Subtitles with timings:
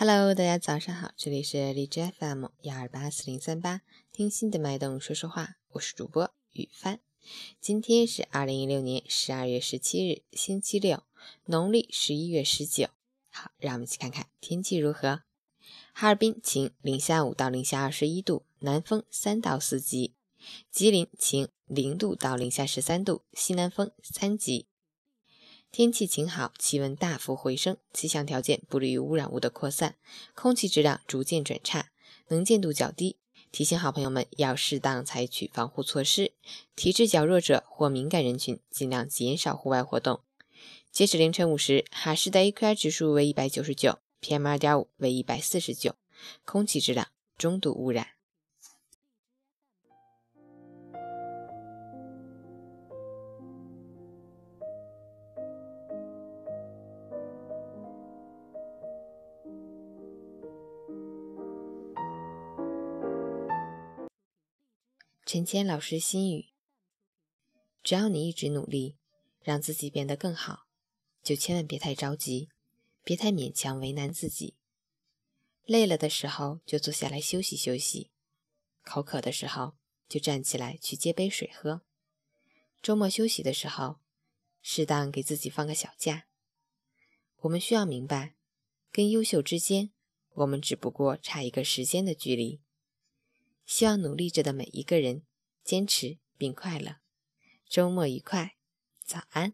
[0.00, 3.80] Hello，大家早上好，这里是荔枝 FM 幺二八四零三八，
[4.12, 7.00] 听心的脉动说说话，我是主播雨帆。
[7.60, 11.02] 今天是二零一六年十二月十七日，星期六，
[11.46, 12.90] 农历十一月十九。
[13.28, 15.22] 好，让我们一起看看天气如何。
[15.92, 20.14] 哈尔滨晴，零下五到零下二十一度，南风三到四级。
[20.70, 24.68] 吉林晴，零度到零下十三度，西南风三级。
[25.70, 29.96] 天气晴好，气温大幅回升，气象条件不利于污染物的扩散，
[30.34, 31.90] 空气质量逐渐转差，
[32.28, 33.16] 能见度较低。
[33.52, 36.32] 提醒好朋友们要适当采取防护措施，
[36.74, 40.20] 体质较弱者或敏感人群尽量减少户外活动。
[40.90, 45.94] 截止凌晨五时，哈市的 AQI 指数为一百九十九，PM 二点五为一百四十九，
[46.44, 48.17] 空气质量中度污染。
[65.30, 66.46] 陈谦老师心语：
[67.82, 68.96] 只要你一直努力，
[69.42, 70.68] 让自己变得更好，
[71.22, 72.48] 就千万别太着急，
[73.04, 74.54] 别太勉强为难自己。
[75.66, 78.10] 累了的时候就坐下来休息休息，
[78.82, 79.74] 口渴的时候
[80.08, 81.82] 就站起来去接杯水喝。
[82.80, 83.98] 周末休息的时候，
[84.62, 86.26] 适当给自己放个小假。
[87.40, 88.34] 我们需要明白，
[88.90, 89.90] 跟优秀之间，
[90.36, 92.62] 我们只不过差一个时间的距离。
[93.68, 95.24] 希望努力着的每一个人
[95.62, 96.96] 坚持并快乐，
[97.68, 98.56] 周末愉快，
[99.04, 99.52] 早安。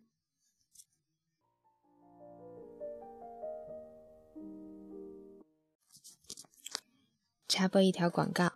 [7.49, 8.53] 插播一条广告：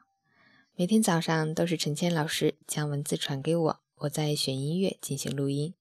[0.77, 5.75] 每天早上都是陈谦老师将文字传给我，我在选音乐进行录音。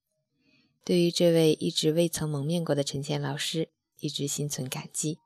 [0.83, 5.20] 对于这位一直未曾蒙面过的陈谦老师，一直心存感激。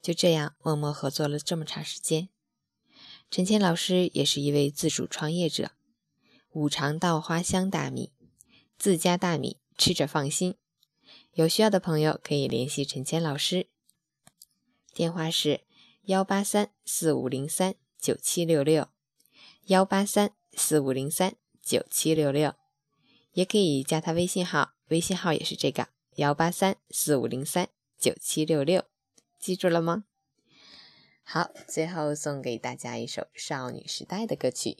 [0.00, 2.28] 就这样默默合作了这么长时间。
[3.30, 5.70] 陈谦老师也是一位自主创业者，
[6.50, 8.12] 五常稻花香大米，
[8.76, 10.56] 自家大米吃着放心。
[11.34, 13.68] 有需要的朋友可以联系陈谦老师，
[14.92, 15.60] 电话是
[16.02, 18.88] 幺八三四五零三九七六六，
[19.66, 22.56] 幺八三四五零三九七六六，
[23.30, 25.86] 也可以加他微信号，微信号也是这个
[26.16, 28.86] 幺八三四五零三九七六六，
[29.38, 30.06] 记住了吗？
[31.24, 34.76] 好最后送给大家一首少女时代的歌曲。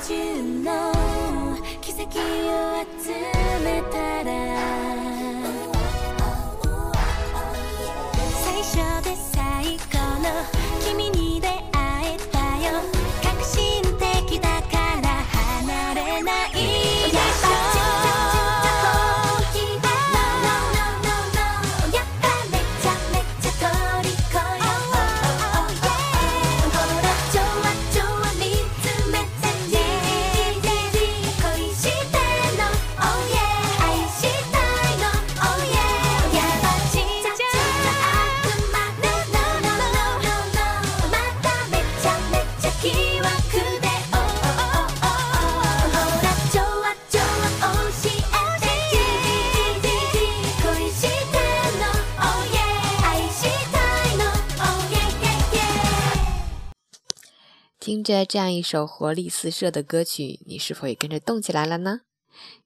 [0.00, 0.92] 20の
[1.80, 3.12] 奇跡を集
[3.62, 5.03] めたら
[57.84, 62.00] 听着这样一首活力四射的歌曲，你是否也跟着动起来了呢？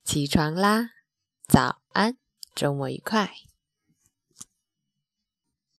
[0.05, 0.91] 起床啦，
[1.49, 2.17] 早安，
[2.55, 3.32] 周末愉快。